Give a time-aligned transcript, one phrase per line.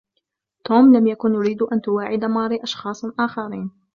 [0.65, 3.71] توم لم يكن يريد أن تواعد ماري أشخاصا آخرين.